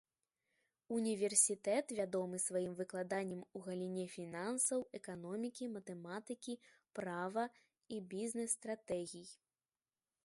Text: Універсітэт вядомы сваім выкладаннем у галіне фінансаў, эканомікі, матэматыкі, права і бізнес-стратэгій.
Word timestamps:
Універсітэт 0.99 1.91
вядомы 1.99 2.39
сваім 2.45 2.73
выкладаннем 2.79 3.43
у 3.59 3.61
галіне 3.67 4.07
фінансаў, 4.15 4.87
эканомікі, 5.01 5.71
матэматыкі, 5.77 6.59
права 7.01 7.45
і 7.97 8.05
бізнес-стратэгій. 8.17 9.27